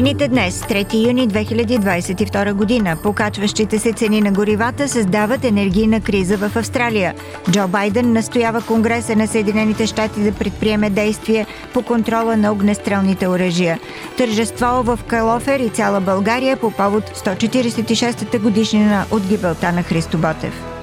Новините 0.00 0.28
днес, 0.28 0.62
3 0.62 1.06
юни 1.06 1.28
2022 1.28 2.52
година, 2.52 2.96
покачващите 3.02 3.78
се 3.78 3.92
цени 3.92 4.20
на 4.20 4.32
горивата 4.32 4.88
създават 4.88 5.44
енергийна 5.44 6.00
криза 6.00 6.36
в 6.36 6.56
Австралия. 6.56 7.14
Джо 7.50 7.68
Байден 7.68 8.12
настоява 8.12 8.62
Конгреса 8.62 9.16
на 9.16 9.26
Съединените 9.26 9.86
щати 9.86 10.20
да 10.20 10.32
предприеме 10.32 10.90
действия 10.90 11.46
по 11.74 11.82
контрола 11.82 12.36
на 12.36 12.52
огнестрелните 12.52 13.28
оръжия. 13.28 13.78
Тържество 14.16 14.82
в 14.84 14.98
Калофер 15.06 15.60
и 15.60 15.68
цяла 15.68 16.00
България 16.00 16.56
по 16.56 16.70
повод 16.70 17.04
146-та 17.04 18.38
годишнина 18.38 19.04
от 19.10 19.26
гибелта 19.26 19.72
на 19.72 19.82
Христо 19.82 20.18
Ботев. 20.18 20.79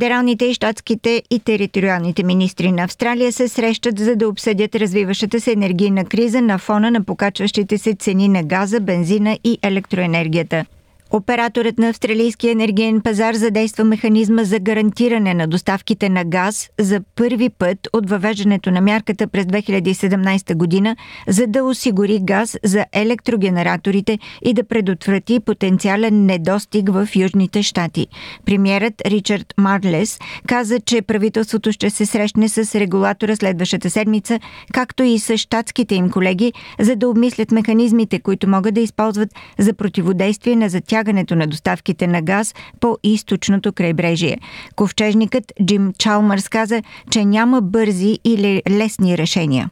Федералните 0.00 0.44
и 0.44 0.54
щатските 0.54 1.22
и 1.30 1.38
териториалните 1.38 2.22
министри 2.22 2.72
на 2.72 2.82
Австралия 2.82 3.32
се 3.32 3.48
срещат 3.48 3.98
за 3.98 4.16
да 4.16 4.28
обсъдят 4.28 4.74
развиващата 4.74 5.40
се 5.40 5.52
енергийна 5.52 6.04
криза 6.04 6.42
на 6.42 6.58
фона 6.58 6.90
на 6.90 7.04
покачващите 7.04 7.78
се 7.78 7.94
цени 7.94 8.28
на 8.28 8.42
газа, 8.42 8.80
бензина 8.80 9.38
и 9.44 9.58
електроенергията. 9.62 10.64
Операторът 11.12 11.78
на 11.78 11.88
австралийския 11.88 12.52
енергиен 12.52 13.00
пазар 13.00 13.34
задейства 13.34 13.84
механизма 13.84 14.44
за 14.44 14.58
гарантиране 14.58 15.34
на 15.34 15.46
доставките 15.46 16.08
на 16.08 16.24
газ 16.24 16.70
за 16.80 17.00
първи 17.16 17.48
път 17.48 17.88
от 17.92 18.10
въвеждането 18.10 18.70
на 18.70 18.80
мярката 18.80 19.26
през 19.26 19.44
2017 19.44 20.54
година, 20.54 20.96
за 21.28 21.46
да 21.46 21.64
осигури 21.64 22.18
газ 22.22 22.58
за 22.64 22.84
електрогенераторите 22.92 24.18
и 24.44 24.54
да 24.54 24.64
предотврати 24.64 25.40
потенциален 25.40 26.26
недостиг 26.26 26.88
в 26.92 27.08
Южните 27.16 27.62
щати. 27.62 28.06
Премьерът 28.46 28.94
Ричард 29.06 29.54
Марлес 29.58 30.18
каза, 30.46 30.80
че 30.80 31.02
правителството 31.02 31.72
ще 31.72 31.90
се 31.90 32.06
срещне 32.06 32.48
с 32.48 32.80
регулатора 32.80 33.36
следващата 33.36 33.90
седмица, 33.90 34.40
както 34.72 35.02
и 35.02 35.18
с 35.18 35.36
щатските 35.36 35.94
им 35.94 36.10
колеги, 36.10 36.52
за 36.80 36.96
да 36.96 37.08
обмислят 37.08 37.50
механизмите, 37.50 38.20
които 38.20 38.48
могат 38.48 38.74
да 38.74 38.80
използват 38.80 39.34
за 39.58 39.74
противодействие 39.74 40.56
на 40.56 40.68
затягането 40.68 40.99
затягането 41.00 41.36
на 41.36 41.46
доставките 41.46 42.06
на 42.06 42.22
газ 42.22 42.54
по 42.80 42.98
източното 43.02 43.72
крайбрежие. 43.72 44.38
Ковчежникът 44.76 45.52
Джим 45.64 45.92
Чалмърс 45.98 46.48
каза, 46.48 46.82
че 47.10 47.24
няма 47.24 47.60
бързи 47.60 48.18
или 48.24 48.62
лесни 48.70 49.18
решения. 49.18 49.68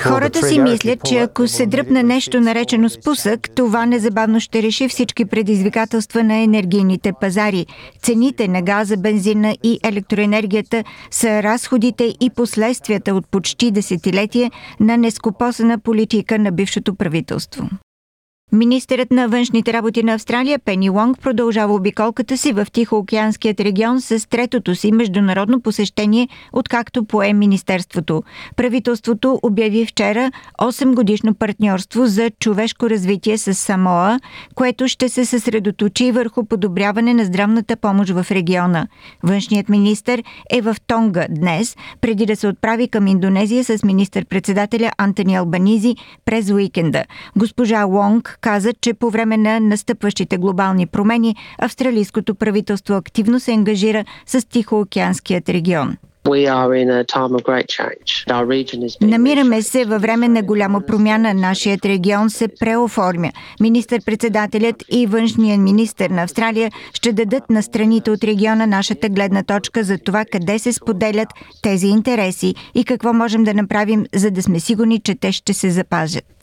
Хората 0.00 0.46
си 0.46 0.58
мислят, 0.58 1.04
че 1.04 1.18
ако 1.18 1.48
се 1.48 1.66
дръпне 1.66 2.02
нещо 2.02 2.40
наречено 2.40 2.88
спусък, 2.88 3.48
това 3.54 3.86
незабавно 3.86 4.40
ще 4.40 4.62
реши 4.62 4.88
всички 4.88 5.24
предизвикателства 5.24 6.22
на 6.24 6.36
енергийните 6.36 7.12
пазари. 7.20 7.66
Цените 8.02 8.48
на 8.48 8.62
газа, 8.62 8.96
бензина 8.96 9.56
и 9.62 9.78
електроенергията 9.84 10.84
са 11.10 11.42
разходите 11.42 12.04
и 12.20 12.30
последствията 12.30 13.14
от 13.14 13.28
почти 13.30 13.70
десетилетие 13.70 14.50
на 14.80 14.96
нескопосана 14.96 15.78
политика 15.78 16.38
на 16.38 16.52
бившото 16.52 16.94
правителство. 16.94 17.68
Министърът 18.52 19.10
на 19.10 19.28
външните 19.28 19.72
работи 19.72 20.02
на 20.02 20.14
Австралия 20.14 20.58
Пени 20.58 20.90
Лонг 20.90 21.20
продължава 21.20 21.74
обиколката 21.74 22.36
си 22.36 22.52
в 22.52 22.66
Тихоокеанският 22.72 23.60
регион 23.60 24.00
с 24.00 24.28
третото 24.28 24.74
си 24.74 24.92
международно 24.92 25.60
посещение, 25.60 26.28
откакто 26.52 27.04
пое 27.04 27.32
Министерството. 27.32 28.22
Правителството 28.56 29.40
обяви 29.42 29.86
вчера 29.86 30.32
8 30.60 30.94
годишно 30.94 31.34
партньорство 31.34 32.06
за 32.06 32.30
човешко 32.30 32.90
развитие 32.90 33.38
с 33.38 33.54
Самоа, 33.54 34.18
което 34.54 34.88
ще 34.88 35.08
се 35.08 35.24
съсредоточи 35.24 36.12
върху 36.12 36.44
подобряване 36.44 37.14
на 37.14 37.24
здравната 37.24 37.76
помощ 37.76 38.10
в 38.10 38.26
региона. 38.30 38.86
Външният 39.22 39.68
министр 39.68 40.22
е 40.50 40.60
в 40.60 40.76
Тонга 40.86 41.26
днес, 41.30 41.76
преди 42.00 42.26
да 42.26 42.36
се 42.36 42.48
отправи 42.48 42.88
към 42.88 43.06
Индонезия 43.06 43.64
с 43.64 43.84
министър-председателя 43.84 44.90
Антони 44.98 45.34
Албанизи 45.34 45.96
през 46.24 46.50
уикенда. 46.50 47.04
Госпожа 47.36 47.84
Лонг 47.84 48.37
каза, 48.40 48.72
че 48.80 48.94
по 48.94 49.10
време 49.10 49.36
на 49.36 49.60
настъпващите 49.60 50.38
глобални 50.38 50.86
промени 50.86 51.36
австралийското 51.58 52.34
правителство 52.34 52.94
активно 52.94 53.40
се 53.40 53.52
ангажира 53.52 54.04
с 54.26 54.48
Тихоокеанският 54.48 55.48
регион. 55.48 55.96
Намираме 59.00 59.62
се 59.62 59.84
във 59.84 60.02
време 60.02 60.28
на 60.28 60.42
голяма 60.42 60.80
промяна. 60.80 61.34
Нашият 61.34 61.84
регион 61.84 62.30
се 62.30 62.48
преоформя. 62.60 63.30
Министър-председателят 63.60 64.84
и 64.92 65.06
външният 65.06 65.60
министр 65.60 66.08
на 66.08 66.22
Австралия 66.22 66.70
ще 66.92 67.12
дадат 67.12 67.50
на 67.50 67.62
страните 67.62 68.10
от 68.10 68.24
региона 68.24 68.66
нашата 68.66 69.08
гледна 69.08 69.42
точка 69.42 69.84
за 69.84 69.98
това 69.98 70.24
къде 70.32 70.58
се 70.58 70.72
споделят 70.72 71.28
тези 71.62 71.86
интереси 71.86 72.54
и 72.74 72.84
какво 72.84 73.12
можем 73.12 73.44
да 73.44 73.54
направим, 73.54 74.04
за 74.14 74.30
да 74.30 74.42
сме 74.42 74.60
сигурни, 74.60 75.00
че 75.00 75.14
те 75.14 75.32
ще 75.32 75.54
се 75.54 75.70
запазят. 75.70 76.37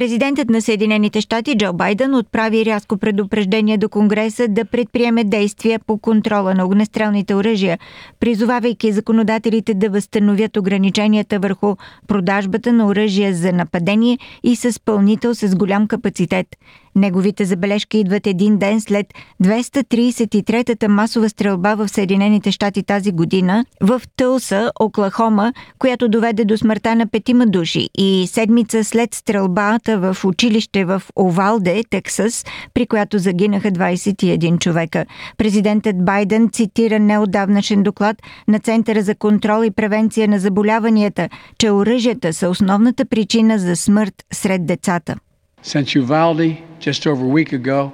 Президентът 0.00 0.50
на 0.50 0.62
Съединените 0.62 1.20
щати 1.20 1.56
Джо 1.58 1.72
Байден 1.72 2.14
отправи 2.14 2.64
рязко 2.64 2.96
предупреждение 2.98 3.78
до 3.78 3.88
Конгреса 3.88 4.48
да 4.48 4.64
предприеме 4.64 5.24
действия 5.24 5.80
по 5.86 5.98
контрола 5.98 6.54
на 6.54 6.64
огнестрелните 6.64 7.34
оръжия, 7.34 7.78
призовавайки 8.20 8.92
законодателите 8.92 9.74
да 9.74 9.90
възстановят 9.90 10.56
ограниченията 10.56 11.38
върху 11.38 11.76
продажбата 12.08 12.72
на 12.72 12.86
оръжия 12.86 13.34
за 13.34 13.52
нападение 13.52 14.18
и 14.42 14.56
с 14.56 14.80
пълнител 14.84 15.34
с 15.34 15.56
голям 15.56 15.88
капацитет– 15.88 16.46
Неговите 16.96 17.44
забележки 17.44 17.98
идват 17.98 18.26
един 18.26 18.58
ден 18.58 18.80
след 18.80 19.06
233-та 19.42 20.88
масова 20.88 21.28
стрелба 21.28 21.74
в 21.74 21.88
Съединените 21.88 22.52
щати 22.52 22.82
тази 22.82 23.12
година 23.12 23.64
в 23.80 24.02
Тълса, 24.16 24.70
Оклахома, 24.80 25.52
която 25.78 26.08
доведе 26.08 26.44
до 26.44 26.56
смъртта 26.56 26.94
на 26.94 27.06
петима 27.06 27.46
души 27.46 27.88
и 27.98 28.26
седмица 28.26 28.84
след 28.84 29.14
стрелбата 29.14 29.98
в 29.98 30.24
училище 30.24 30.84
в 30.84 31.02
Овалде, 31.16 31.82
Тексас, 31.90 32.44
при 32.74 32.86
която 32.86 33.18
загинаха 33.18 33.70
21 33.70 34.58
човека. 34.58 35.06
Президентът 35.38 36.04
Байден 36.04 36.48
цитира 36.52 36.98
неодавнашен 36.98 37.82
доклад 37.82 38.16
на 38.48 38.58
Центъра 38.58 39.02
за 39.02 39.14
контрол 39.14 39.64
и 39.64 39.70
превенция 39.70 40.28
на 40.28 40.38
заболяванията, 40.38 41.28
че 41.58 41.70
оръжията 41.70 42.32
са 42.32 42.48
основната 42.48 43.04
причина 43.04 43.58
за 43.58 43.76
смърт 43.76 44.14
сред 44.32 44.66
децата. 44.66 45.16
Since 45.62 45.94
Uvalde, 45.94 46.62
just 46.78 47.06
over 47.06 47.24
a 47.24 47.28
week 47.28 47.52
ago, 47.52 47.92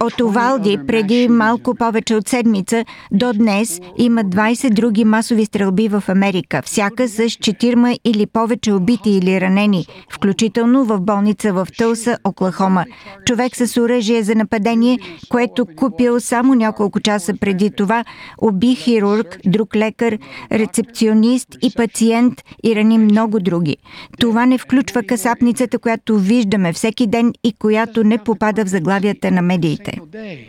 От 0.00 0.20
Овалди 0.20 0.78
преди 0.86 1.28
малко 1.28 1.74
повече 1.74 2.14
от 2.14 2.28
седмица 2.28 2.84
до 3.12 3.32
днес 3.32 3.80
има 3.98 4.20
20 4.20 4.70
други 4.70 5.04
масови 5.04 5.44
стрелби 5.44 5.88
в 5.88 6.04
Америка, 6.08 6.62
всяка 6.64 7.08
с 7.08 7.18
4 7.18 7.98
или 8.04 8.26
повече 8.26 8.72
убити 8.72 9.10
или 9.10 9.40
ранени, 9.40 9.86
включително 10.12 10.84
в 10.84 11.00
болница 11.00 11.52
в 11.52 11.68
Тълса, 11.78 12.18
Оклахома. 12.24 12.84
Човек 13.26 13.56
с 13.56 13.76
оръжие 13.76 14.22
за 14.22 14.34
нападение, 14.34 14.98
което 15.28 15.66
купил 15.76 16.20
само 16.20 16.54
няколко 16.54 17.00
часа 17.00 17.34
преди 17.40 17.70
това, 17.70 18.04
уби 18.38 18.74
хирург, 18.74 19.38
друг 19.46 19.76
лекар, 19.76 20.18
рецепционист 20.52 21.48
и 21.62 21.72
пациент 21.76 22.34
и 22.64 22.76
рани 22.76 22.98
много 22.98 23.40
други. 23.40 23.76
Това 24.18 24.46
не 24.46 24.58
включва 24.58 25.02
касапницата, 25.02 25.78
която 25.78 26.18
виждаме 26.18 26.72
всеки 26.72 27.06
ден 27.06 27.32
и 27.44 27.52
която 27.52 28.04
не 28.04 28.18
попада 28.18 28.64
в 28.64 28.68
заглавията 28.68 29.30
на 29.30 29.42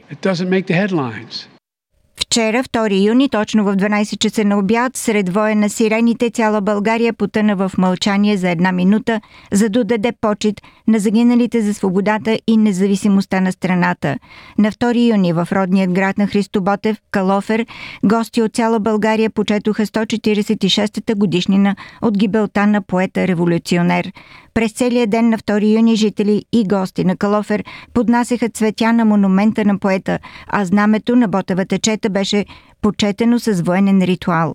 It 0.10 0.22
doesn't 0.22 0.50
make 0.50 0.68
the 0.68 0.74
headlines. 0.74 1.48
Вчера, 2.32 2.64
2 2.64 3.08
юни, 3.08 3.30
точно 3.30 3.64
в 3.64 3.76
12 3.76 4.20
часа 4.20 4.46
на 4.46 4.58
обяд, 4.58 4.98
сред 4.98 5.30
воя 5.30 5.56
на 5.56 5.70
сирените, 5.70 6.30
цяла 6.30 6.62
България 6.62 7.14
потъна 7.14 7.56
в 7.56 7.72
мълчание 7.78 8.38
за 8.38 8.50
една 8.50 8.72
минута, 8.72 9.22
за 9.52 9.70
да 9.70 9.84
даде 9.84 10.12
почет 10.22 10.62
на 10.88 11.00
загиналите 11.00 11.62
за 11.62 11.74
свободата 11.74 12.40
и 12.48 12.58
независимостта 12.58 13.42
на 13.42 13.52
страната. 13.52 14.18
На 14.58 14.72
2 14.72 15.10
юни 15.12 15.34
в 15.34 15.48
родният 15.52 15.92
град 15.92 16.18
на 16.18 16.28
Христо 16.28 16.62
Ботев, 16.62 16.98
Калофер, 17.12 17.66
гости 18.06 18.42
от 18.42 18.54
цяла 18.54 18.80
България 18.80 19.30
почетоха 19.30 19.86
146-та 19.86 21.16
годишнина 21.16 21.76
от 22.02 22.18
гибелта 22.18 22.68
на 22.68 22.82
поета-революционер. 22.82 24.12
През 24.54 24.72
целия 24.72 25.08
ден 25.08 25.30
на 25.30 25.38
2 25.38 25.76
юни 25.76 25.96
жители 25.96 26.46
и 26.54 26.68
гости 26.68 27.06
на 27.06 27.18
Калофер 27.18 27.64
поднасяха 27.94 28.50
цветя 28.50 28.94
на 28.94 29.06
монумента 29.06 29.66
на 29.66 29.80
поета, 29.80 30.20
а 30.48 30.66
знамето 30.66 31.16
на 31.16 31.28
Ботевата 31.28 31.80
чета 31.80 32.10
беше 32.22 32.46
почетено 32.82 33.40
с 33.40 33.62
военен 33.62 34.02
ритуал. 34.02 34.54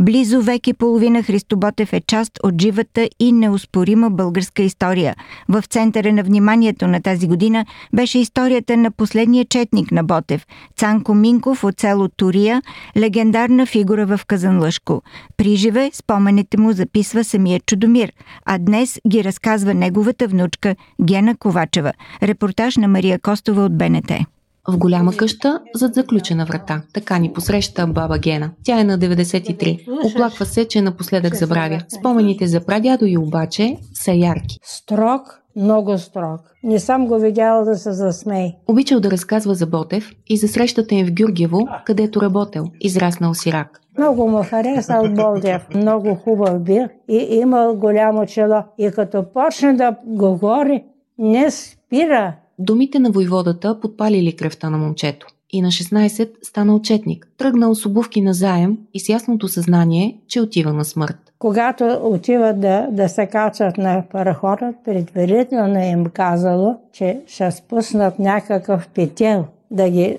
Близо 0.00 0.42
век 0.42 0.66
и 0.66 0.72
половина 0.72 1.22
Христо 1.22 1.56
Ботев 1.56 1.92
е 1.92 2.00
част 2.00 2.32
от 2.42 2.62
живата 2.62 3.08
и 3.20 3.32
неоспорима 3.32 4.10
българска 4.10 4.62
история. 4.62 5.14
В 5.48 5.64
центъра 5.70 6.12
на 6.12 6.22
вниманието 6.22 6.86
на 6.86 7.02
тази 7.02 7.28
година 7.28 7.66
беше 7.92 8.18
историята 8.18 8.76
на 8.76 8.90
последния 8.90 9.44
четник 9.44 9.92
на 9.92 10.04
Ботев– 10.04 10.46
Цанко 10.76 11.14
Минков 11.14 11.64
от 11.64 11.80
село 11.80 12.08
Турия, 12.08 12.62
легендарна 12.96 13.66
фигура 13.66 14.06
в 14.06 14.20
Казанлъшко. 14.26 15.02
Приживе 15.36 15.90
спомените 15.92 16.60
му 16.60 16.72
записва 16.72 17.24
самия 17.24 17.60
Чудомир, 17.60 18.12
а 18.44 18.58
днес 18.58 19.00
ги 19.08 19.24
разказва 19.24 19.74
неговата 19.74 20.26
внучка 20.26 20.76
Гена 21.02 21.36
Ковачева. 21.36 21.92
Репортаж 22.22 22.76
на 22.76 22.88
Мария 22.88 23.18
Костова 23.18 23.64
от 23.64 23.78
БНТ. 23.78 24.37
В 24.68 24.78
голяма 24.78 25.12
къща, 25.12 25.60
зад 25.74 25.94
заключена 25.94 26.44
врата. 26.44 26.82
Така 26.94 27.18
ни 27.18 27.32
посреща 27.32 27.86
баба 27.86 28.18
Гена. 28.18 28.50
Тя 28.64 28.80
е 28.80 28.84
на 28.84 28.98
93. 28.98 30.06
Оплаква 30.06 30.46
се, 30.46 30.68
че 30.68 30.82
напоследък 30.82 31.34
забравя. 31.34 31.80
Спомените 31.98 32.46
за 32.46 32.60
прадядо 32.60 33.04
и 33.04 33.18
обаче 33.18 33.76
са 33.94 34.12
ярки. 34.12 34.58
Строг, 34.62 35.40
много 35.56 35.98
строг. 35.98 36.40
Не 36.62 36.78
съм 36.78 37.06
го 37.06 37.18
видяла 37.18 37.64
да 37.64 37.74
се 37.74 37.92
засмей. 37.92 38.52
Обичал 38.66 39.00
да 39.00 39.10
разказва 39.10 39.54
за 39.54 39.66
Ботев 39.66 40.10
и 40.26 40.36
за 40.36 40.48
срещата 40.48 40.94
им 40.94 41.06
в 41.06 41.12
Гюргево, 41.12 41.68
където 41.84 42.20
работел, 42.22 42.64
израснал 42.80 43.34
сирак. 43.34 43.80
Много 43.98 44.28
му 44.28 44.42
харесал 44.42 45.08
Болдев. 45.14 45.66
Много 45.74 46.14
хубав 46.14 46.62
бил 46.62 46.86
и 47.08 47.16
имал 47.16 47.76
голямо 47.76 48.26
чело. 48.26 48.62
И 48.78 48.90
като 48.90 49.24
почне 49.34 49.72
да 49.72 49.96
говори, 50.06 50.84
не 51.18 51.50
спира. 51.50 52.34
Думите 52.58 52.98
на 52.98 53.10
войводата 53.10 53.80
подпалили 53.80 54.36
кръвта 54.36 54.70
на 54.70 54.78
момчето. 54.78 55.26
И 55.50 55.62
на 55.62 55.68
16 55.68 56.30
стана 56.42 56.74
отчетник. 56.74 57.28
Тръгнал 57.36 57.74
с 57.74 57.86
обувки 57.86 58.20
на 58.20 58.34
заем 58.34 58.78
и 58.94 59.00
с 59.00 59.08
ясното 59.08 59.48
съзнание, 59.48 60.18
че 60.28 60.40
отива 60.40 60.72
на 60.72 60.84
смърт. 60.84 61.16
Когато 61.38 62.00
отиват 62.02 62.60
да, 62.60 62.88
да 62.90 63.08
се 63.08 63.26
качат 63.26 63.78
на 63.78 64.04
парахода, 64.10 64.74
предварително 64.84 65.78
им 65.78 66.06
казало, 66.06 66.76
че 66.92 67.20
ще 67.26 67.50
спуснат 67.50 68.18
някакъв 68.18 68.88
петел 68.88 69.44
да 69.70 69.90
ги 69.90 70.18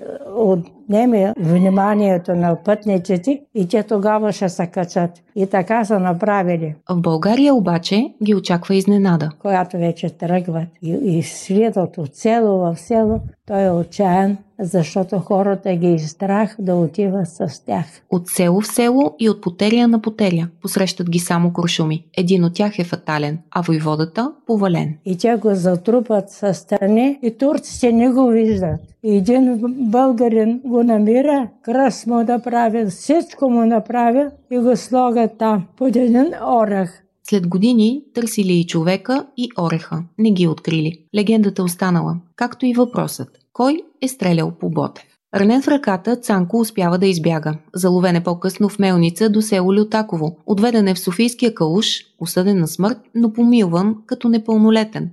отнеме 0.90 1.34
вниманието 1.38 2.34
на 2.34 2.56
пътниците 2.64 3.40
и 3.54 3.68
те 3.68 3.82
тогава 3.82 4.32
ще 4.32 4.48
се 4.48 4.66
качат. 4.66 5.10
И 5.36 5.46
така 5.46 5.84
са 5.84 6.00
направили. 6.00 6.74
В 6.90 7.00
България 7.00 7.54
обаче 7.54 8.14
ги 8.24 8.34
очаква 8.34 8.74
изненада. 8.74 9.30
Когато 9.38 9.76
вече 9.76 10.10
тръгват 10.10 10.68
и, 10.82 10.90
и 10.90 11.22
свидат 11.22 11.98
от 11.98 12.14
село 12.14 12.58
в 12.58 12.76
село, 12.76 13.20
той 13.46 13.64
е 13.64 13.70
отчаян, 13.70 14.36
защото 14.60 15.18
хората 15.18 15.74
ги 15.74 15.98
страх 15.98 16.56
да 16.58 16.74
отиват 16.74 17.28
с 17.28 17.64
тях. 17.66 17.86
От 18.10 18.28
село 18.28 18.60
в 18.60 18.66
село 18.66 19.14
и 19.18 19.28
от 19.28 19.40
потеря 19.42 19.88
на 19.88 20.02
потеря 20.02 20.48
посрещат 20.62 21.10
ги 21.10 21.18
само 21.18 21.52
куршуми. 21.52 22.06
Един 22.16 22.44
от 22.44 22.54
тях 22.54 22.78
е 22.78 22.84
фатален, 22.84 23.38
а 23.50 23.62
войводата– 23.62 24.32
повален. 24.46 24.94
И 25.04 25.18
те 25.18 25.36
го 25.36 25.54
затрупат 25.54 26.30
със 26.30 26.58
страни 26.58 27.18
и 27.22 27.30
турците 27.38 27.92
не 27.92 28.10
го 28.10 28.26
виждат. 28.26 28.80
И 29.04 29.16
един 29.16 29.58
българин 29.90 30.60
го 30.64 30.82
намира, 30.82 31.48
кръст 31.62 32.06
му 32.06 32.24
да 32.24 32.38
прави, 32.38 32.86
всичко 32.86 33.50
му 33.50 33.66
направя 33.66 34.30
и 34.50 34.58
го 34.58 34.76
слагат 34.76 35.38
там 35.38 35.66
под 35.76 35.96
един 35.96 36.32
орех. 36.46 37.02
След 37.22 37.48
години 37.48 38.02
търсили 38.14 38.52
и 38.52 38.66
човека, 38.66 39.26
и 39.36 39.48
ореха. 39.58 40.02
Не 40.18 40.30
ги 40.30 40.48
открили. 40.48 41.04
Легендата 41.14 41.62
останала, 41.62 42.16
както 42.36 42.66
и 42.66 42.74
въпросът. 42.74 43.28
Кой 43.60 43.82
е 44.02 44.08
стрелял 44.08 44.52
по 44.60 44.70
Ботев? 44.70 45.04
Ранен 45.34 45.62
в 45.62 45.68
ръката, 45.68 46.16
Цанко 46.16 46.60
успява 46.60 46.98
да 46.98 47.06
избяга. 47.06 47.54
Заловен 47.74 48.16
е 48.16 48.24
по-късно 48.24 48.68
в 48.68 48.78
Мелница 48.78 49.30
до 49.30 49.42
село 49.42 49.74
Лютаково. 49.74 50.36
Отведен 50.46 50.88
е 50.88 50.94
в 50.94 51.00
Софийския 51.00 51.54
калуш, 51.54 51.86
осъден 52.18 52.58
на 52.58 52.68
смърт, 52.68 52.98
но 53.14 53.32
помилван 53.32 53.96
като 54.06 54.28
непълнолетен. 54.28 55.10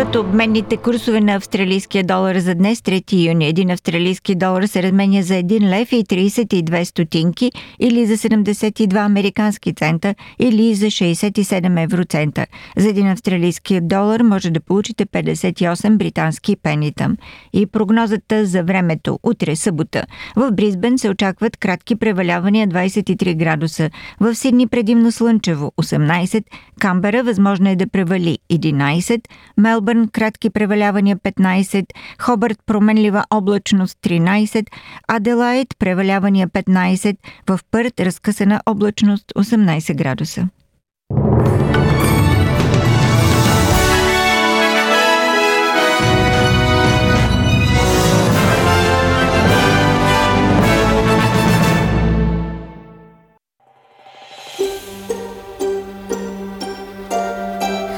Следват 0.00 0.16
обменните 0.16 0.76
курсове 0.76 1.20
на 1.20 1.34
австралийския 1.34 2.04
долар 2.04 2.36
за 2.38 2.54
днес, 2.54 2.80
3 2.80 3.28
юни. 3.28 3.46
Един 3.46 3.70
австралийски 3.70 4.34
долар 4.34 4.62
се 4.62 4.82
разменя 4.82 5.22
за 5.22 5.34
1 5.34 5.60
лев 5.60 5.92
и 5.92 6.04
32 6.04 6.84
стотинки 6.84 7.52
или 7.80 8.06
за 8.06 8.16
72 8.16 9.04
американски 9.06 9.74
цента 9.74 10.14
или 10.38 10.74
за 10.74 10.86
67 10.86 11.82
евроцента. 11.82 12.46
За 12.76 12.88
един 12.88 13.06
австралийски 13.06 13.80
долар 13.82 14.20
може 14.20 14.50
да 14.50 14.60
получите 14.60 15.06
58 15.06 15.96
британски 15.96 16.56
пенита. 16.56 17.16
И 17.52 17.66
прогнозата 17.66 18.46
за 18.46 18.62
времето. 18.62 19.18
Утре, 19.22 19.56
събота. 19.56 20.04
В 20.36 20.52
Бризбен 20.52 20.98
се 20.98 21.10
очакват 21.10 21.56
кратки 21.56 21.96
превалявания 21.96 22.68
23 22.68 23.34
градуса. 23.34 23.90
В 24.20 24.34
Сидни 24.34 24.66
предимно 24.66 25.12
слънчево 25.12 25.72
18, 25.82 26.44
Камбера 26.80 27.22
възможно 27.22 27.68
е 27.68 27.76
да 27.76 27.86
превали 27.86 28.38
11, 28.52 29.20
Мелбърн 29.56 29.89
кратки 30.12 30.50
превалявания 30.50 31.16
15, 31.16 31.86
Хобърт 32.18 32.58
променлива 32.66 33.24
облачност 33.30 33.98
13, 34.02 34.66
Аделайт 35.08 35.68
превалявания 35.78 36.48
15, 36.48 37.16
в 37.48 37.60
Пърт 37.70 38.00
разкъсана 38.00 38.60
облачност 38.66 39.32
18 39.36 39.94
градуса. 39.94 40.48